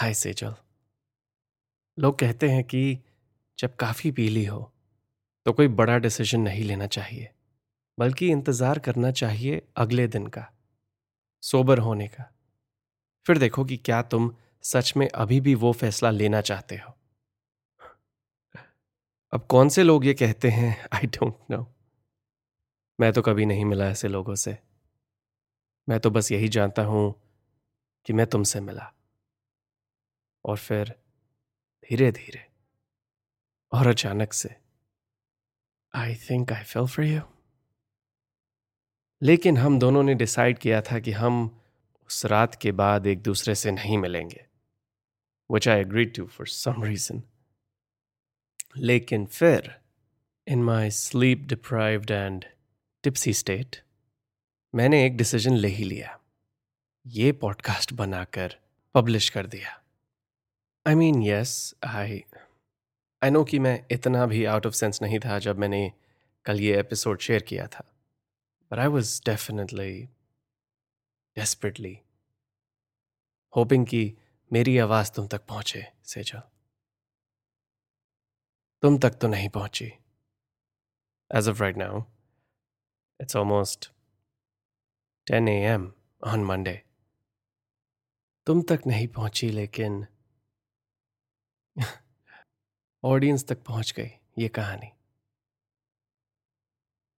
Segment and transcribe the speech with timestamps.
[0.00, 0.52] हाय सेजल।
[1.98, 2.98] लोग कहते हैं कि
[3.58, 4.60] जब काफ़ी पी ली हो
[5.46, 7.28] तो कोई बड़ा डिसीज़न नहीं लेना चाहिए,
[7.98, 10.44] बल्कि इंतज़ार करना चाहिए अगले दिन का,
[11.42, 12.24] सोबर होने का।
[13.26, 14.32] फिर देखो कि क्या तुम
[14.64, 16.94] सच में अभी भी वो फैसला लेना चाहते हो।
[19.32, 20.76] अब कौन से लोग ये कहते हैं?
[20.94, 21.66] आई डोंट नो
[22.98, 24.56] मैं तो कभी नहीं मिला ऐसे लोगों से।
[25.88, 27.14] मैं तो बस यही जानता हूँ
[28.06, 28.92] कि मैं तुमसे मिला।
[30.44, 30.88] और फिर
[31.84, 32.48] धीरे धीरे
[33.72, 34.56] और अचानक से
[35.94, 37.20] I think I fell for you
[39.22, 41.60] लेकिन हम दोनों ने डिसाइड किया था कि हम
[42.06, 44.46] उस रात के बाद एक दूसरे से नहीं मिलेंगे
[45.52, 47.22] which I agree to for some reason
[48.76, 49.80] लेकिन फिर
[50.48, 52.44] in my sleep deprived and
[53.02, 53.84] tipsy state
[54.74, 56.20] मैंने एक डिसीज़न ले ही लिया।
[57.06, 58.56] ये पॉडकास्ट बनाकर
[58.94, 59.79] पब्लिश कर दिया।
[60.86, 62.24] I mean yes I
[63.22, 65.92] I know कि मैं इतना भी आउट ऑफ़ सेंस नहीं था जब मैंने
[66.44, 67.84] कल ये एपिसोड शेयर किया था।
[68.70, 70.02] But I was definitely
[71.36, 72.00] desperately
[73.56, 74.16] hoping कि
[74.52, 76.42] मेरी आवाज़ तुम तक पहुँचे, सेजल।
[78.82, 79.92] तुम तक तो नहीं पहुँची।
[81.30, 82.02] As of right now
[83.20, 83.92] it's almost
[85.26, 85.92] ten A M
[86.26, 86.82] on Monday
[88.46, 90.06] तुम तक नहीं पहुँची लेकिन
[93.04, 94.92] ऑडियंस तक पहुँच गई ये कहानी।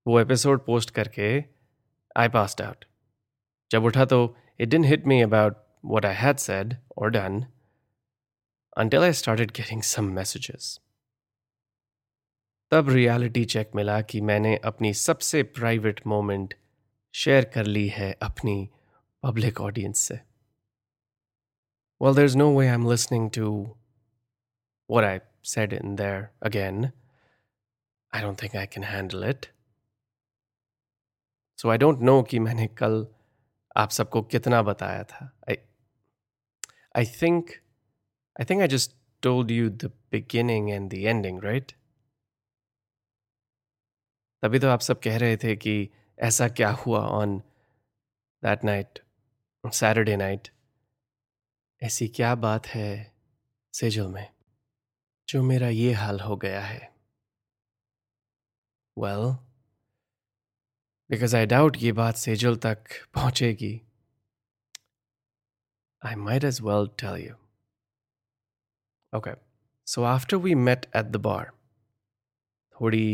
[0.06, 1.44] वो एपिसोड पोस्ट करके
[2.16, 2.84] आई पास्ड आउट
[3.70, 7.46] जब उठा तो it didn't hit me about what I had said or done
[8.76, 10.78] until I started getting some messages.
[12.70, 16.54] तब रियलिटी चेक मिला कि मैंने अपनी सबसे प्राइवेट मोमेंट
[17.14, 18.70] शेयर कर ली है अपनी
[19.22, 20.20] पब्लिक ऑडियंस से।
[22.02, 23.66] Well, there's no way am listening to
[24.91, 26.93] what I said in there again.
[28.13, 29.49] I don't think I can handle it.
[31.59, 33.05] So I don't know कि मैंने कल
[33.77, 35.57] आप सबको कितना बताया था I,
[36.95, 37.61] I think
[38.39, 41.73] I think I just told you the beginning and the ending, right?
[44.43, 45.89] तभी तो आप सब कह रहे थे कि
[46.23, 47.37] ऐसा क्या हुआ on
[48.43, 48.99] that night
[49.73, 50.47] Saturday night
[51.83, 52.89] ऐसी क्या बात है
[53.73, 54.27] सेजल में
[55.32, 56.78] जो मेरा ये हाल हो गया है।
[58.96, 59.22] वेल
[61.10, 63.70] बिकॉज़ आई डाउट ये बात सेजल तक पहुंचेगी।
[66.02, 67.34] I might as well tell you
[69.12, 69.34] okay
[69.86, 71.50] so after we met at the bar
[72.76, 73.06] थोड़ी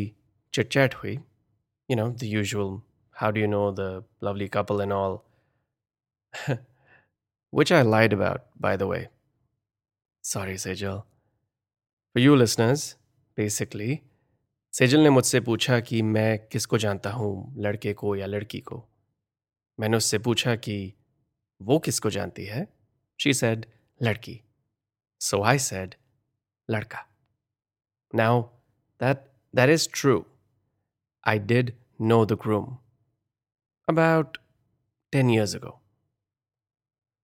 [0.54, 2.80] चिटचैट हुई you know the usual
[3.16, 3.86] how do you know the
[4.24, 5.18] lovely couple and all
[7.52, 9.06] which I lied about by the way
[10.24, 11.00] sorry Sejal
[12.16, 12.94] For you listeners,
[13.40, 13.96] basically,
[14.72, 18.88] Sejal ने मुझसे पूछा कि मैं किसको जानता हूँ लड़के को या लड़की को।
[19.80, 20.94] मैंने उससे पूछा कि
[21.62, 22.68] वो किसको जानती है?
[23.20, 23.66] शी सेड
[24.02, 24.40] लड़की.
[25.20, 25.94] सो आई सेड
[26.70, 27.06] लड़का.
[28.14, 28.42] Now
[29.00, 29.18] that
[29.54, 30.26] that is true
[31.26, 32.66] I did know the groom
[33.90, 34.28] about
[35.14, 35.72] 10 years ago.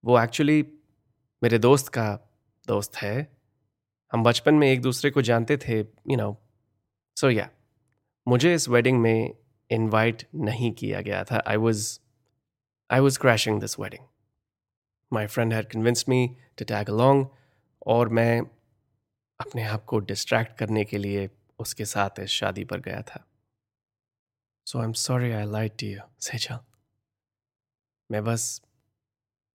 [0.05, 0.61] वो एक्चुअली
[1.43, 2.19] मेरे दोस्त का
[2.67, 3.37] दोस्त है।
[4.15, 6.37] हम बचपन में एक दूसरे को जानते थे यू नो
[7.17, 7.49] सो या
[8.27, 9.35] मुझे इस वेडिंग में
[9.69, 11.43] इनवाइट नहीं किया गया था.
[11.47, 11.99] I was
[12.89, 14.05] I was crashing this wedding
[15.11, 16.27] my friend had convince me
[16.57, 17.27] to tag along
[17.87, 18.41] और मैं
[19.39, 21.29] अपने आप को डिस्ट्रैक्ट करने के लिए
[21.59, 23.23] उसके साथ इस शादी पर गया था।
[24.67, 26.59] So I am sorry I lied to you Sejal
[28.09, 28.61] मैं बस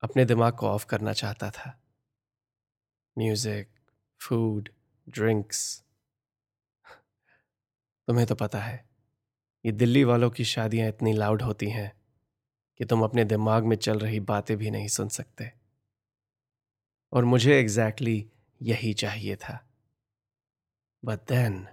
[0.03, 1.79] अपने दिमाग को ऑफ़ करना चाहता था।
[3.17, 3.80] म्यूज़िक
[4.21, 4.69] फ़ूड
[5.07, 5.83] ड्रिंक्स
[8.09, 8.89] तुम्हें तो पता है,
[9.65, 11.93] ये दिल्ली वालों की शादियाँ इतनी लाउड होती हैं
[12.79, 15.51] कि तुम अपने दिमाग में चल रही बातें भी नहीं सुन सकते।
[17.13, 19.59] और मुझे एग्जैक्टली exactly यही चाहिए था।
[21.05, 21.67] बट देन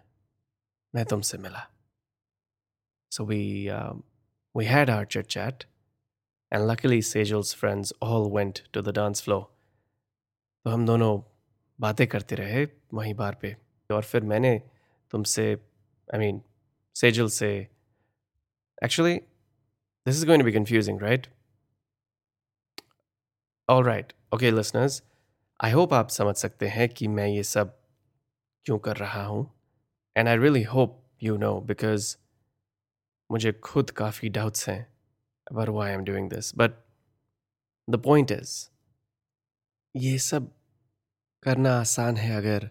[0.95, 1.67] मैं तुमसे मिला।
[3.11, 3.69] So we
[4.55, 5.63] we had our chitchat
[6.51, 9.39] and luckily Sejal's friends all went to the dance floor
[10.65, 11.36] तो हम दोनों
[11.79, 13.57] बातें करते रहे वहीं बार पे।
[13.91, 14.61] और फिर मैंने
[15.11, 15.53] तुमसे
[16.13, 16.41] आई मीन
[16.95, 17.67] सेजल से
[18.83, 19.17] actually
[20.05, 21.27] this is going to be confusing right
[23.69, 25.03] all right okay listeners
[25.63, 27.79] I hope आप समझ सकते हैं कि मैं ये सब
[28.65, 29.53] क्यों कर रहा हूँ।
[30.17, 32.17] And I really hope you know because
[33.31, 34.93] मुझे खुद काफ़ी डाउट्स हैं
[35.53, 36.71] about I am doing this but
[37.89, 38.69] the point is
[39.95, 40.56] ये सब
[41.43, 42.69] करना आसान है अगर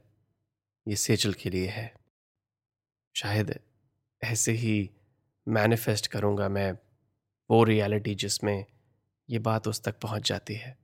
[0.87, 1.95] ये सेजल के लिए है।
[3.15, 3.59] शायद
[4.23, 4.91] ऐसे ही
[5.47, 6.73] मैनिफेस्ट करूँगा मैं
[7.51, 8.65] वो रियलिटी जिसमें
[9.29, 10.77] ये बात उस तक पहुँच जाती है।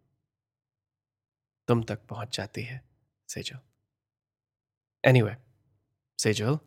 [1.68, 2.80] तुम तक पहुँच जाती है,
[3.28, 3.58] सेजल।
[5.04, 5.36] एनीवे
[6.18, 6.58] सेजल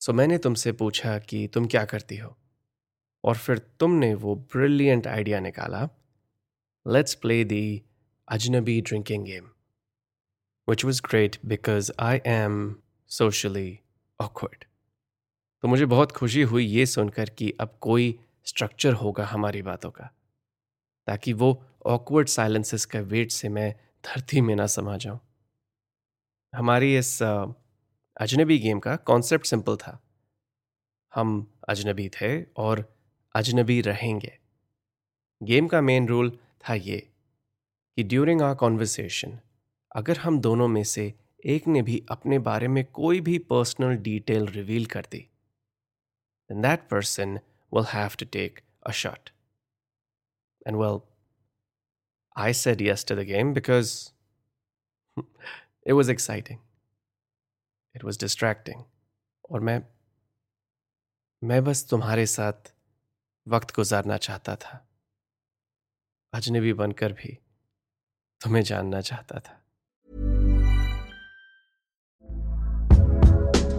[0.00, 2.36] सो मैंने तुमसे पूछा कि तुम क्या करती हो?
[3.24, 5.88] और फिर तुमने वो ब्रिलियंट आइडिया निकाला
[6.86, 7.82] लेट्स प्ले दी
[8.28, 9.50] अजनबी drinking game
[10.68, 12.74] which was great because I am
[13.10, 13.78] socially
[14.20, 14.64] awkward
[15.62, 20.10] तो मुझे बहुत खुशी हुई ये सुनकर कि अब कोई स्ट्रक्चर होगा हमारी बातों का,
[21.06, 21.48] ताकि वो
[21.86, 23.74] ऑकवर्ड साइलेंसेस का वेट से मैं
[24.04, 25.18] धरती में ना समा जाऊँ।
[26.52, 29.98] हमारी इस अजनबी गेम का कॉन्सेप्ट सिंपल था।
[31.12, 32.84] हम अजनबी थे और
[33.34, 34.38] अजनबी रहेंगे।
[35.40, 36.30] गेम का मेन रूल
[36.64, 36.98] था ये
[37.96, 39.38] कि ड्यूरिंग आर कॉन्वर्सेशन
[39.96, 41.14] अगर हम दोनों में से
[41.46, 45.18] एक ने भी अपने बारे में कोई भी पर्सनल डिटेल रिवील कर दी
[46.50, 47.38] then that person
[47.74, 49.30] will have to take a shot
[50.66, 51.00] and well
[52.36, 54.10] I said yes to the game because
[55.86, 56.58] it was exciting
[57.96, 58.84] it was distracting
[59.50, 59.82] और मैं
[61.44, 62.74] मैं बस तुम्हारे साथ
[63.48, 64.88] वक्त गुजारना चाहता था।
[66.32, 67.38] अजनबी बनकर भी
[68.40, 69.65] तुम्हें जानना चाहता था।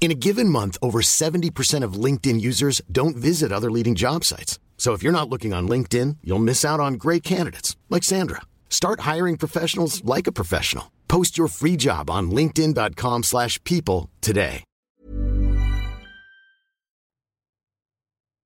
[0.00, 4.60] In a given month, over 70% of LinkedIn users don't visit other leading job sites.
[4.76, 8.42] So if you're not looking on LinkedIn, you'll miss out on great candidates like Sandra.
[8.68, 10.92] Start hiring professionals like a professional.
[11.08, 14.62] Post your free job on linkedin.com/people today.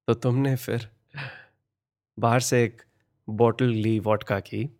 [0.08, 0.88] तो तुमने फिर
[2.18, 2.82] बाहर से एक
[3.28, 4.70] बोतल ली वोटका की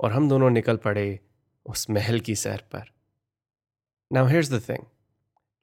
[0.00, 1.20] और हम दोनों निकल पड़े
[1.66, 2.90] उस महल की सैर पर
[4.12, 4.84] नाउ हियर्स द थिंग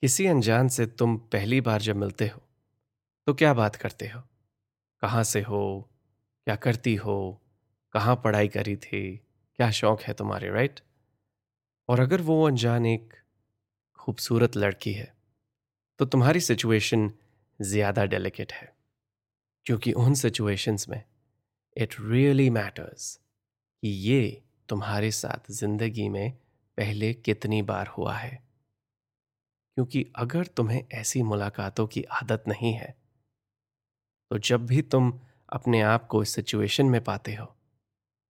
[0.04, 2.42] किसी अनजान से तुम पहली बार जब मिलते हो
[3.26, 4.20] तो क्या बात करते हो?
[5.02, 5.90] कहाँ से हो?
[6.46, 7.40] क्या करती हो?
[7.92, 9.16] कहाँ पढ़ाई करी थी?
[9.56, 10.80] क्या शौक है तुम्हारे राइट
[11.88, 13.14] और अगर वो अनजान एक
[13.94, 15.12] खूबसूरत लड़की है
[15.98, 17.12] तो तुम्हारी सिचुएशन
[17.62, 18.72] ज़्यादा डेलिकेट है,
[19.66, 21.02] क्योंकि उन सिचुएशंस में
[21.76, 23.20] इट रियली मैटर्स
[23.82, 26.32] कि ये तुम्हारे साथ ज़िंदगी में
[26.78, 28.43] पहले कितनी बार हुआ है।
[29.76, 32.94] क्योंकि अगर तुम्हें ऐसी मुलाकातों की आदत नहीं है
[34.30, 35.12] तो जब भी तुम
[35.48, 37.46] अपने आप को इस सिचुएशन में पाते हो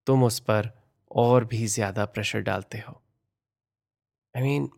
[0.07, 0.71] तुम उस पर
[1.11, 3.01] और भी ज़्यादा प्रेशर डालते हो।
[4.35, 4.73] आई I मीन mean,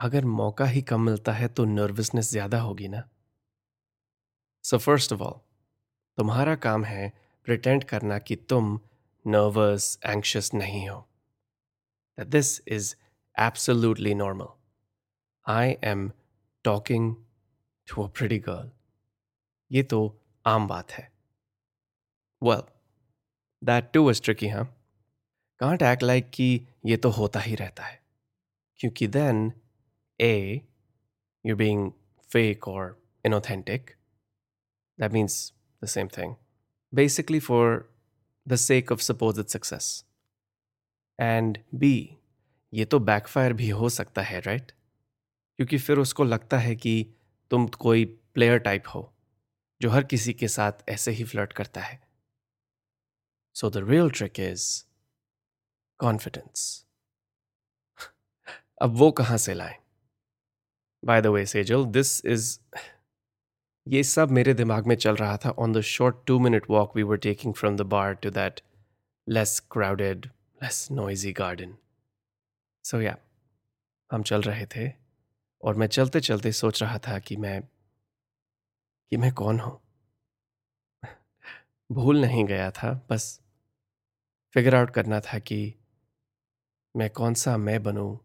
[0.00, 3.02] अगर मौका ही कम मिलता है तो नर्वसनेस ज़्यादा होगी ना?
[4.64, 5.38] सो फ़र्स्ट ऑफ़ ऑल
[6.18, 7.12] तुम्हारा काम है
[7.46, 8.78] प्रिटेंड करना कि तुम
[9.26, 11.06] नर्वस एंक्शस नहीं हो।
[12.18, 12.94] This is
[13.36, 14.46] absolutely normal
[15.46, 16.12] I am
[16.64, 17.16] talking
[17.88, 18.70] to a pretty girl
[19.72, 21.12] ये तो आम बात है।
[22.42, 22.62] Well
[23.64, 24.64] that too is tricky हाँ।
[25.58, 28.02] कांट एक्ट लाइक कि ये तो होता ही रहता है।
[28.76, 29.52] क्योंकि then
[30.20, 30.60] are
[31.46, 31.92] you being
[32.32, 33.80] fake और inauthentic.
[35.00, 35.36] That means
[35.82, 36.34] the same thing.
[36.94, 37.86] Basically for
[38.50, 40.04] the sake of supposed success.
[41.20, 42.06] And b,
[42.74, 44.83] ये तो बैकफायर भी हो सकता है राइट right?
[45.58, 47.14] क्योंकि फिर उसको लगता है कि
[47.50, 49.12] तुम कोई प्लेयर टाइप हो,
[49.80, 52.00] जो हर किसी के साथ ऐसे ही फ्लर्ट करता है।
[53.56, 54.66] So the real trick is
[56.00, 56.86] confidence
[58.82, 59.78] अब वो कहाँ से लाए?
[61.02, 62.58] By the way Sejal this is
[63.86, 67.02] ये सब मेरे दिमाग में चल रहा था। On the short two minute walk we
[67.02, 68.60] were taking from the bar to that
[69.28, 70.26] less crowded
[70.62, 71.76] less noisy garden
[72.84, 73.16] so yeah
[74.10, 75.03] हम चल रहे थे।
[75.64, 77.62] और मैं चलते चलते सोच रहा था कि मैं
[79.12, 79.80] कि मैं कौन हूँ?
[81.92, 83.40] भूल नहीं गया था, बस
[84.54, 85.74] फिगर आउट करना था कि
[86.96, 88.16] मैं कौन सा मैं बनूं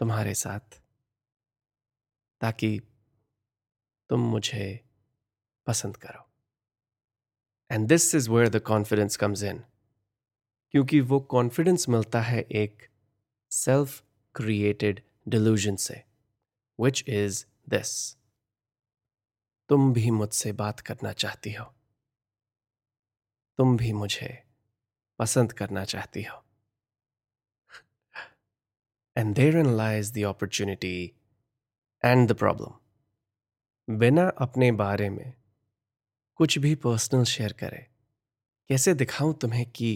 [0.00, 0.82] तुम्हारे साथ,
[2.40, 2.80] ताकि
[4.10, 4.80] तुम मुझे
[5.66, 6.28] पसंद करो।
[7.70, 9.62] And this is where the confidence comes in
[10.74, 12.88] क्योंकि वो कॉन्फिडेंस मिलता है एक
[13.50, 14.02] सेल्फ
[14.34, 16.05] क्रिएटेड डिल्यूजन से।
[16.78, 17.92] विच इज़ दिस
[19.70, 21.64] तुम भी मुझसे बात करना चाहती हो।
[23.58, 24.28] तुम भी मुझे
[25.18, 26.42] पसंद करना चाहती हो।
[29.16, 30.98] And therein lies the opportunity
[32.02, 35.32] and the problem बिना अपने बारे में
[36.40, 37.86] कुछ भी पर्सनल शेयर करे,
[38.70, 39.90] कैसे दिखाऊँ तुम्हें कि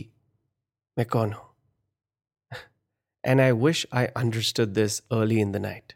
[0.96, 1.48] मैं कौन हूँ?
[3.24, 5.92] And I wish I understood this early in the night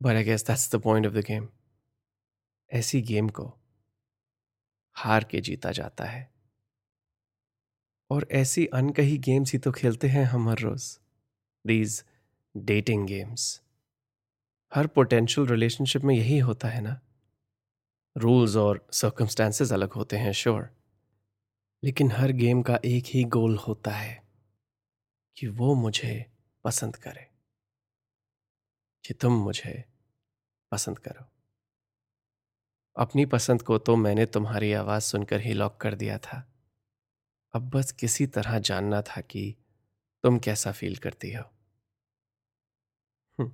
[0.00, 1.48] but I guess that's the point of the game
[2.70, 3.52] ऐसी गेम को
[4.96, 6.28] हार के जीता जाता है।
[8.10, 10.98] और ऐसी अनकही गेम्स ही तो खेलते हैं हम हर रोज।
[11.64, 12.04] दीज
[12.54, 13.62] डेटिंग गेम्स
[14.72, 17.00] हर पोटेंशियल रिलेशनशिप में यही होता है ना।
[18.16, 20.68] रूल्स और सर्कमस्टांसेस अलग होते हैं श्योर
[21.82, 24.22] लेकिन हर गेम का एक ही गोल होता है
[25.36, 26.26] कि वो मुझे
[26.64, 27.28] पसंद करे।
[29.06, 29.84] कि तुम मुझे
[30.72, 31.24] पसंद करो।
[32.96, 36.52] अपनी पसंद को तो मैंने तुम्हारी आवाज़ सुनकर ही लॉक कर दिया था।
[37.52, 39.56] अब बस किसी तरह जानना था कि
[40.22, 41.44] तुम कैसा फील करती हो।
[43.38, 43.52] हम्म,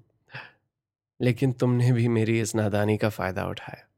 [1.21, 3.89] लेकिन तुमने भी मेरी इस नादानी का फ़ायदा उठाया।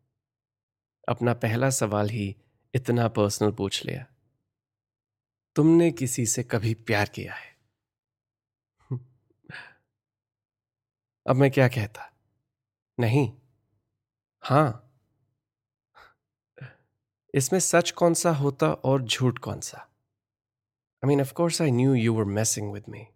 [1.08, 2.36] अपना पहला सवाल ही
[2.74, 4.06] इतना पर्सनल पूछ लिया।
[5.56, 7.53] तुमने किसी से कभी प्यार किया है?
[11.26, 12.12] अब मैं क्या कहता?
[13.00, 13.32] नहीं।
[14.40, 14.80] हाँ।
[17.34, 19.78] इसमें सच कौन सा होता और झूठ कौन सा?
[19.78, 23.06] I mean of course I knew you were messing with me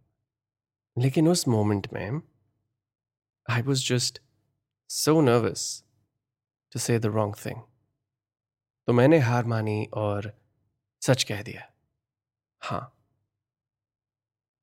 [0.99, 2.21] लेकिन उस मोमेंट में
[3.51, 4.23] I was just
[4.89, 5.85] so nervous
[6.73, 7.63] to say the wrong thing
[8.87, 10.33] तो मैंने हार मानी और
[11.01, 11.73] सच कह दिया।
[12.61, 12.97] हाँ।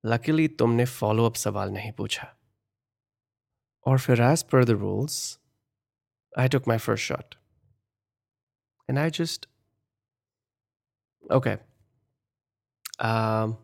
[0.06, 2.35] लकीली तुमने फॉलो अप सवाल नहीं पूछा।
[3.86, 5.18] और फिर as per the rules
[6.34, 7.36] I took my first shot
[8.90, 9.48] And I just,
[11.26, 11.58] okay.
[13.00, 13.58] Um,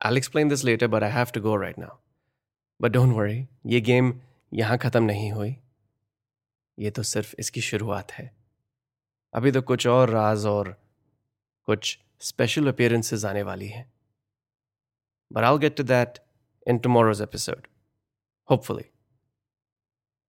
[0.00, 1.98] I'll explain this later, but I have to go right now.
[2.80, 4.12] But don't worry, ये game
[4.52, 5.56] यहाँ ख़त्म नहीं हुई
[6.78, 8.30] ये तो सिर्फ़ इसकी शुरुआत है
[9.34, 10.70] अभी तो कुछ और राज और
[11.68, 13.86] कुछ स्पेशल अपीयरेंसेस आने वाली हैं
[15.30, 16.18] but I get to that
[16.66, 17.66] in tomorrow's episode
[18.48, 18.84] hopefully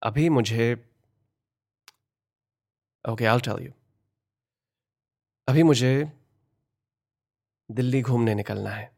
[0.05, 0.65] अभी मुझे
[3.05, 3.71] ओके आई टेल यू
[5.47, 6.11] अभी मुझे
[7.71, 8.95] दिल्ली घूमने निकलना है।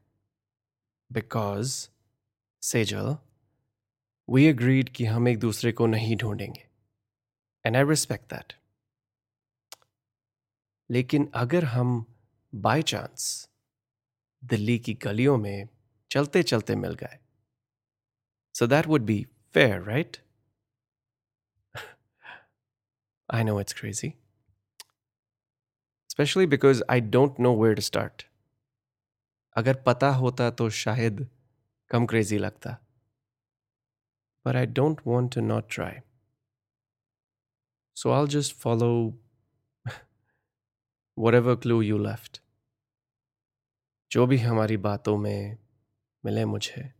[1.12, 1.90] बिकॉज़
[2.62, 3.16] सेजल
[4.30, 6.68] वी एग्रीड कि हम एक दूसरे को नहीं ढूंढेंगे।
[7.66, 8.54] एंड आई रिस्पेक्ट दैट
[10.92, 12.06] लेकिन अगर हम
[12.56, 13.50] बाय चांस
[14.44, 15.68] दिल्ली की गलियों में
[16.12, 17.20] चलते चलते मिल गए।
[18.56, 20.27] So that would be fair right?
[23.30, 24.18] I know it's crazy.
[26.10, 28.26] Especially because I don't know where to start.
[29.58, 31.28] अगर पता होता तो शायद
[31.90, 32.78] कम क्रेजी लगता.
[34.46, 36.02] But I don't want to not try.
[37.94, 39.14] So I'll just follow
[41.16, 42.42] whatever clue you left.
[44.12, 45.58] जो भी हमारी बातों में
[46.26, 46.94] मिले मुझे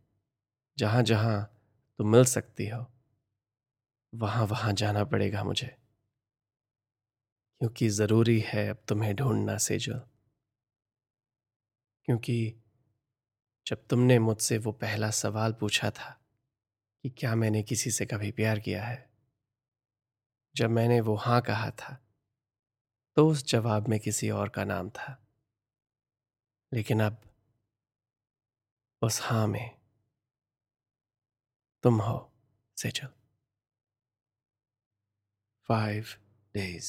[0.78, 1.36] जहाँ जहाँ
[1.98, 2.86] तुम मिल सकती हो
[4.14, 5.76] वहाँ वहाँ जाना पड़ेगा मुझे
[7.60, 10.00] क्योंकि ज़रूरी है अब तुम्हें ढूंढना सेजल।
[12.08, 12.54] क्योंकि
[13.66, 16.10] जब तुमने मुझसे वो पहला सवाल पूछा था
[17.04, 19.10] कि क्या मैंने किसी से कभी प्यार किया है,
[20.56, 21.98] जब मैंने वो हाँ कहा था
[23.16, 25.16] तो उस जवाब में किसी और का नाम था।
[26.72, 27.20] लेकिन अब
[29.02, 29.70] उस हाँ में
[31.84, 32.16] तुम हो,
[32.76, 33.08] Sejal.
[35.68, 36.04] Five
[36.54, 36.88] days